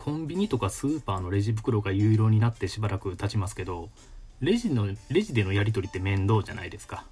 [0.00, 3.90] コンビニとかスーパーのレジ袋が有料になってしばらく経ちますけど
[4.40, 7.04] レジのレジでのやり取りって面倒じゃないですか。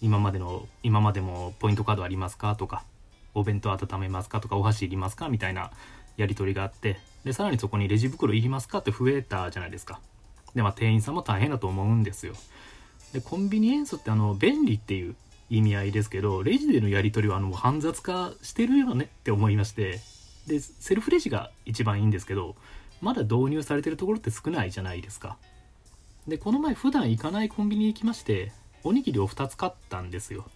[0.00, 2.84] 今までの今までもポイントカードありますかとか
[3.34, 5.72] お弁当温めますかとかお箸いりますかみたいな
[6.16, 10.00] やり取りがあってでさらにそこにレジ袋いりますかって増えたじゃないですか。
[10.54, 12.34] でまあ店員さんも大変だと思うんですよ。
[13.12, 15.16] でコンビニエンスってあの便利っていう
[15.50, 19.98] 意味合いですけどレジでのやり取りはあの煩雑化してるよねって思いまして
[20.46, 22.56] でセルフレジが一番いいんですけど
[23.00, 25.36] まだ導入されてるところって少ないじゃないですか。
[26.26, 28.52] でこの前普段行かないコンビニに行きまして
[28.84, 30.46] おにぎりを2つ買ったんですよ。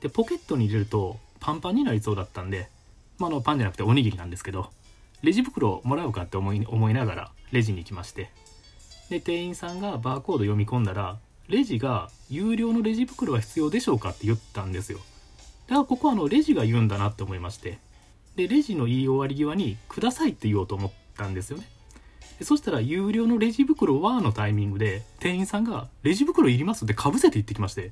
[0.00, 2.68] でポケットに入れるとパンパンになりそうだったんで、
[3.18, 4.70] ま、あのパンじゃなくておにぎりなんですけど
[5.22, 8.30] レジ袋をもらうかって思い思いながらレジに行きまして。
[9.08, 14.98] で店員さんがバーコード読み込んだらレジが有料のレジ袋は必要でしょうかって言ったんですよ。
[15.66, 17.78] だからここはあのレジが言うんだなって思いまして。
[18.38, 21.68] でレジの言い終わり際に「ください」って言おうと思ったんですよね。
[22.38, 27.90] でそしたら有料のレジ袋はのタイミングで店員さんが「レジ袋いります?」ってかぶせて言ってきまして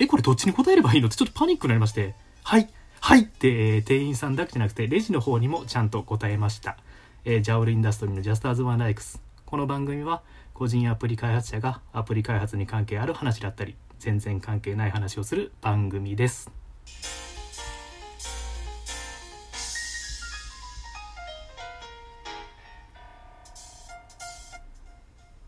[0.00, 2.68] えこれどっちに答えればいいのってちょっとパニックになりまして「はい
[3.00, 6.76] はい」ってえ店員さんだけじゃなくてレジの方にもちゃんと答えました、
[7.24, 9.22] えージャオルインダストリーのジャスターズワンライクス。
[9.46, 10.22] この番組は
[10.54, 16.50] 個人アプリ開発者がアプリ開発に関係ある話だったり全然関係ない話をする番組です。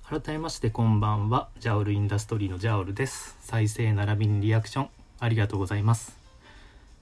[0.08, 1.48] 改めましてこんばんは。
[1.58, 3.36] ジャオルインダストリーのジャオルです。
[3.40, 4.88] 再生並びにリアクション。
[5.18, 6.16] ありがとうございます。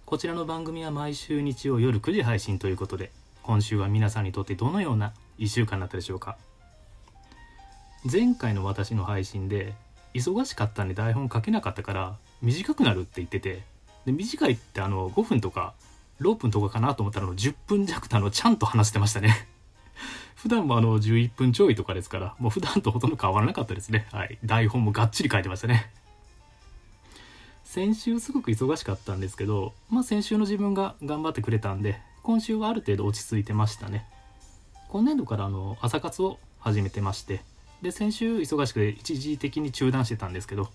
[0.06, 3.10] こちらの番組は毎週日曜夜9時配信ということで
[3.42, 6.38] 今週は皆さんにとってどのような1週間になったでしょうか。
[8.10, 9.74] 前回の私の配信で
[10.14, 13.64] 忙しかったんで台本書けなかったから短くなるって言ってて
[14.06, 15.74] で短いってあの5分とか
[16.22, 19.46] 6分とかかなと思ったら10分弱とあのちゃんと話してましたね。
[20.44, 24.06] 普段もあの11分ちょいとかですからもう普段とほとんど変わらなかったですね。
[24.12, 24.36] はい。
[24.44, 25.90] 台本もがっちり書いてましたね。
[27.64, 34.04] 先週すごく忙しかったんですけどまあ先週の自分が頑張ってくれたんで今週はある程度落ち着いてましたね。
[34.90, 37.40] 今年度からあの朝活を始めてまして
[37.80, 40.68] で先週忙しくて一時的に中断してたんですけど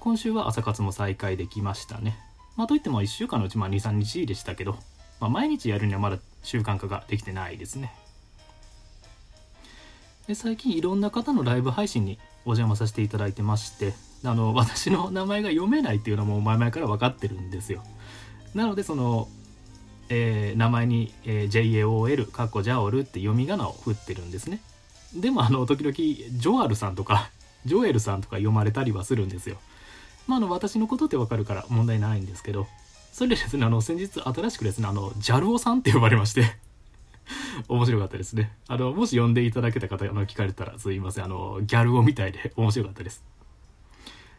[0.00, 2.18] 今週は朝活も再開できましたね。
[2.56, 4.76] まあといっても1週間のうちま23日でしたけど、
[5.18, 7.94] まあ、毎日やるにはまだ習慣化ができてないですね。
[10.28, 13.94] で最近いろんな方のライブ配信にお邪魔させていただいてまして
[14.24, 17.82] あの 私の名前が読めないっていうのも前々から分かってるんですよ。
[18.54, 19.28] なのでその、
[20.08, 24.60] えー名前に、えー JAOL かっこジャオルって読み仮名を振ってるんですね。
[25.14, 27.30] でもあの時々ジョアルさんとか
[27.64, 29.56] ジョエルさんとか読まれたりはするんですよ。
[30.26, 32.66] まあの私のことってわかるから問題ないんですけど
[33.12, 36.67] それでですねあの先日新しくですねあのジャルオさんって呼ばれまして。
[37.68, 38.52] 面白かったですね。
[38.68, 41.24] あのもし呼んでいただけた方あの聞かれたらすいません。
[41.24, 43.24] あのギャルオみたいで 面白かったです。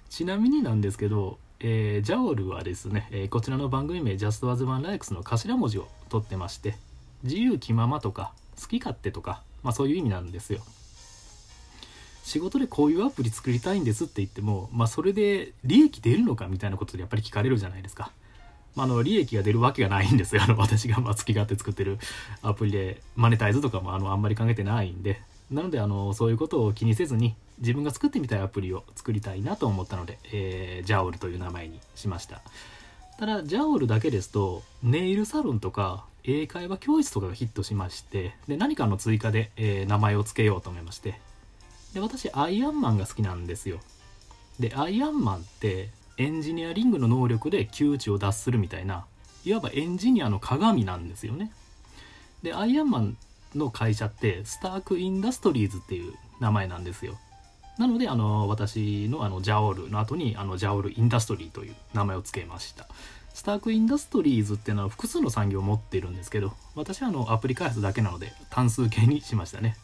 [0.10, 6.78] ちなみになんですけど、えージャオルはですね、えーこちらの番組名 Just As One Likes の頭文字を取ってまして
[7.24, 10.62] 自由気ままとか好き勝手とか、まあ、そういう意味なんですよ。
[12.24, 18.12] 仕事でこういうアプリ作りたいんですって言っても、まあ、それで利益出るのかみたいなことでやっぱり聞かれるじゃないですか。
[18.76, 20.42] まあ、の利益が出るわけがないんですよ。
[20.46, 22.00] あの私がまあ好き勝手作ってる
[22.42, 25.22] アプリでマネタイズとかもあのあんまり考えてないんで。
[25.52, 32.42] なのであのそういうことを気にせずに自分が作ってみたいアプリを作りたいなと思ったので、えージャオルという名前にしました。
[33.18, 41.20] ただジャオルだけですとネイルサロンとか英会話教室とかがヒットしましてで何かの追加で、えー名前を付けようと思いまして。
[41.94, 43.80] で私アイアンマンが好きなんですよ。
[44.60, 49.06] でアイアンマンってエンジニアリングの能力で窮地を脱するみたいな
[49.46, 51.50] いわばエンジニアの鏡なんですよね。
[52.44, 53.18] でアイアンマン
[53.56, 57.18] の会社ってスターク・インダストリーズっていう名前なんですよ。
[57.78, 62.86] なのであの私のあのジャオールの後にあのジャオール・インダストリーという名前を付けました。
[63.34, 69.78] スターク・インダストリーズっていうのは複数の産業を持っているんですけど私はあのアプリ開発だけなので単数形にしましたね。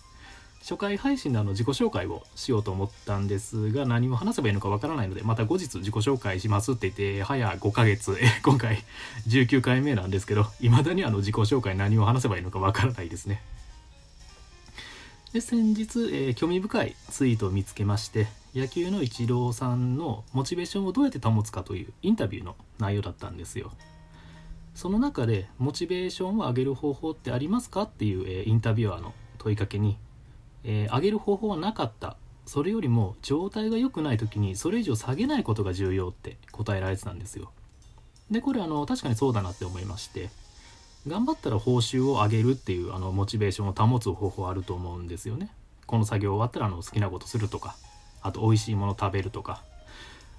[0.67, 8.83] 初回配信であの自己紹介をしようと思ったんですが何を話せばいいのかわからないのでまた後日自己紹介しますって言って早5ヶ月 今回
[9.27, 13.43] 19回目なんですけど未だにあの自己紹介何を話せばいいのかわからないですね。
[15.33, 18.25] で先日、えー興味深いツイートを見つけまして
[18.55, 23.71] 野球のイチローさんのモチベーションをどうやって保つかというインタビューの内容だったんですよ。
[24.73, 29.97] その中でモチベーションを上げる方法ってありますかっていう、えーインタビュアーの問いかけに、
[30.65, 32.17] えー上げる方法はなかった。
[32.45, 37.51] それよりも状態が良くない時にそれ以上下げないことが重要って答えられてたんですよ。
[38.29, 40.29] でこれあの確かにそうだなって思いまして
[41.07, 45.49] 頑張ったら報酬を上げるっていうあのモチベーションを保つ方法あると思うんですよね。
[45.85, 47.75] この作業終わったらあの好きなことするとか
[48.21, 49.63] あと美味しいもの食べるとか。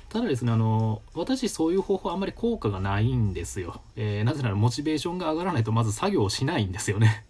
[0.08, 7.26] ただですねあの私そういう方法あんまり効果がないんですよ、えー、なぜならモチベーションが上がらないとまず作業をしないんですよね。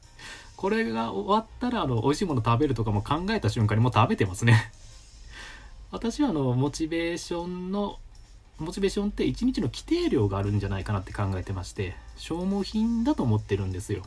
[0.57, 4.73] これが終わったらあの美味しいもの食べるとかも考えた瞬間にもう食べてますね。
[5.93, 7.99] 私はあのモチベーションの
[8.59, 14.03] モチベーションって1日の規定量があるんじゃないかなって考えてまして消耗品だと思ってるんですよ。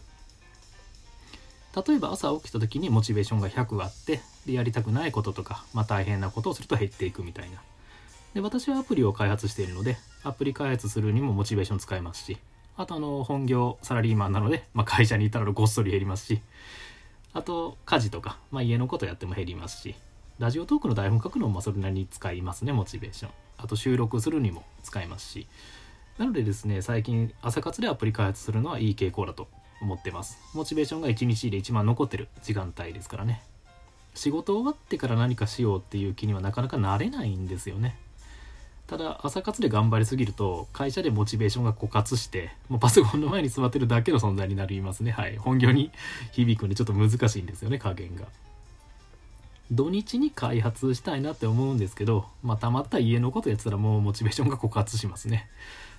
[1.87, 7.61] 例えば朝起きた時にモチベーションが100あってでやりたくないこととか、まあ、大変なことをすると減っていくみたいな。
[8.33, 12.37] で私はアプリを開発しているのでアプリ開発するにもモチベーション使えますし
[12.79, 16.41] あとあの本業サラリーマンなので、まあ、会社にいたらごっそり減りますし
[17.33, 19.95] あと家事とか、まあ、家のことやっても減りますし
[20.39, 23.31] ラジオトークの台本書くのもまそれなりに使いますねモチベーション。
[23.57, 25.47] あと収録するにも使えますし。
[26.17, 29.49] なのでですね最近朝活でアプリ開発するのはいい傾向だと
[29.81, 30.37] 思ってます。
[30.53, 33.43] モチベーションが1日で一番残ってる時間帯ですからね。
[34.15, 37.97] 仕事終わってから何かしようっていう気にはなかなかなれないんですよね。
[38.89, 45.11] ただ朝活で頑張りすぎると会社でモチベーションが枯渇してもうパソコンの前に座ってるだけの存在になりますね。
[45.11, 45.37] はい。
[45.37, 45.91] 本業に
[46.31, 48.23] 響くんでちょっと難しいんですよね加減が。
[49.69, 55.47] 土日に開発したいなって思うんですけどまあたまった家のことやってたらもうモチベーションが枯渇しますね。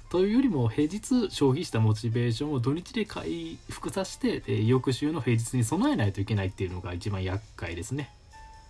[0.09, 8.11] というよりも平日消費したモチベーションを土日で回復させて、え翌週の平日に備えないといけないっていうのが一番厄介ですね。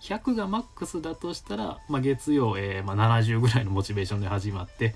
[0.00, 4.94] 100がマックスだとしたら、まあ、月曜、えー、まあ、70ぐらいのモチベーションで始まって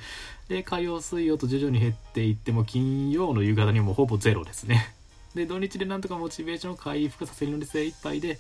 [0.49, 4.95] で火曜水曜と徐々に減っていっても金曜の夕方にもほぼゼロですね。
[5.35, 8.39] で土日でなんとかモチベーションを回復させるので精一杯で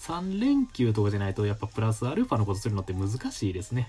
[0.00, 3.88] 3連休とかじゃないとやっぱプラスアルファのことするのって難しいですね。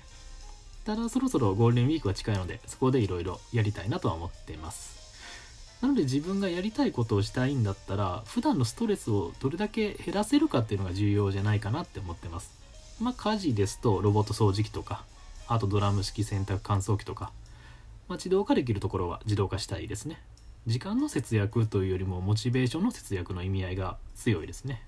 [0.86, 5.03] ただそろそろゴールデンウィークが近いのでそこでいろいろやりたいなとは思っています。
[5.84, 12.54] なので自分がやりたいことをしたいんだったら普段のストレスをどれだけ減らせるかっていうのが重要じゃないかなって思ってます。
[13.02, 15.04] まあ家事ですとロボット掃除機とか
[15.46, 17.34] あとドラム式洗濯乾燥機とか、
[18.08, 20.22] まあ、自動化できるところは自動化したいですね。
[20.68, 24.88] 時間の節約というよりもモチベーションの節約の意味合いが強いですね。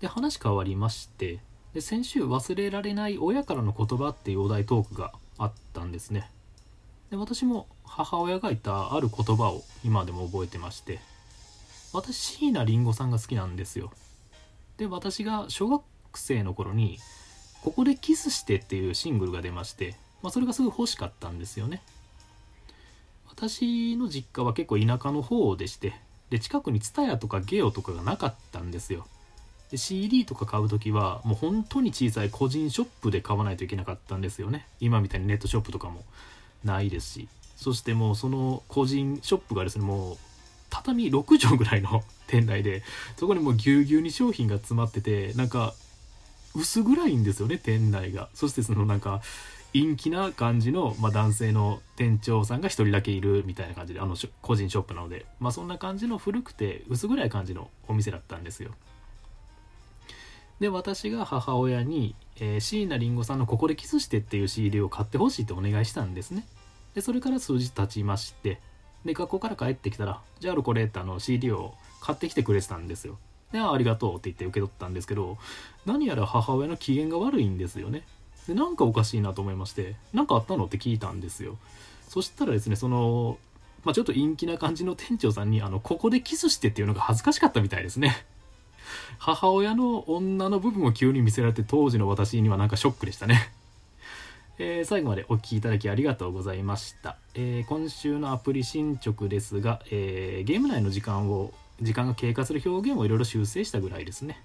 [0.00, 1.38] で話変わりまして
[1.72, 6.30] で先週忘れられない親からの言葉っていうお題トークがあったんですね。
[7.10, 10.98] で私も母親が言ったある言葉を今でも覚えてまして
[11.92, 13.92] 私椎名林檎さんが好きなんですよ。
[14.76, 15.82] で私が小学
[16.14, 16.98] 生の頃に
[17.62, 21.82] 「ここでキスして」っていうシングルが出まして、まあ、それがすごい欲しかったんですよね。
[23.28, 25.94] 私の実家は結構田舎の方でして
[26.30, 29.06] で近くに蔦屋とかゲオとかがなかったんですよ。
[29.70, 34.66] で CD とか買う時はもう本当に小さい個人ショップで買わないといけなかったんですよね。
[34.80, 36.04] 今みたいにネットショップとかも。
[36.64, 40.16] ないですしそしてもうその個人ショップがですねもう
[40.70, 42.82] 畳6畳ぐらいの 店内で
[43.16, 45.74] そこにもうぎゅうぎゅうに商品が詰まっててなんか
[46.54, 48.28] 薄暗いんですよね店内が。
[48.34, 49.20] そしてそのなんか
[49.72, 58.70] 陰気な感じの、まあ、男性の店長さんが1人だけいるみたいな感じであの個人ショップなので、まあ、そんな感じの古くて薄暗い感じのお店だったんですよ。
[60.60, 66.46] で私が母親に、えー、椎名林檎さんの「ここでキスして」っていう CD を買ってほしいってお願いしたんですね。
[66.94, 68.60] でそれから数日経ちまして
[69.04, 73.18] で学校から帰ってきたら「じゃあこれ」ってあの CD を買ってきてくれてたんですよ。
[73.52, 75.38] でありがとうって言って受け取ったんですけど
[75.84, 78.02] 何やら母親の機嫌が悪いんですよね。
[78.48, 81.58] でなんかおかしいなと思いまして何かあったのって聞いたんですよ。
[82.08, 83.38] そしたらですねその
[83.84, 88.26] まあ、ちょっと陰気な感じの店長さんにあのここでキスしてっていうのが恥ずかしかったみたいですね。
[89.18, 93.52] 母親の女の部分を急に見せられて当時の私にはなんかショックでしたね。
[94.58, 97.16] えー、最後までお聴きいただきありがとうございました。
[97.34, 101.52] えー、今週のアプリ進捗ですが、えー、ゲーム内の時間を、
[101.82, 104.42] 時間が経過する表現をいろいろ修正したぐらいですね。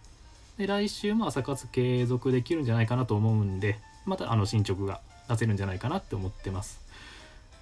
[0.58, 6.80] で来週も朝活継続できるんじゃないかなと思うんで、またあの進捗が出せるんじゃないかなって思ってます。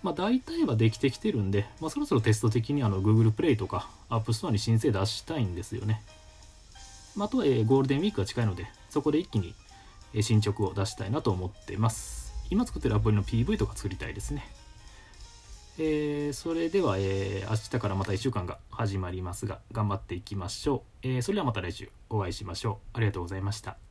[0.02, 6.02] まあ大体はできてきてるんで、まあ、そろそろテスト的にあの Google Play とか App Store に申請出したいんですよね。
[7.20, 9.54] まあ、あとは、え、ゴールデンウィークが近いので、そこで一気に、
[10.14, 12.34] え進捗を出したいなと思ってます。
[12.50, 14.50] 今作ってるアプリの PV とか作りたいですね。
[15.78, 21.08] えー、それでは、えー、明日からまた1週間が始まりますが、頑張っていきましょう。
[21.08, 22.98] えー、それではまた来週お会いしましょう。
[22.98, 23.89] ありがとうございました。